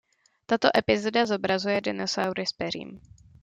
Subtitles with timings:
[0.47, 2.99] Tato epizoda zobrazuje dinosaury s peřím.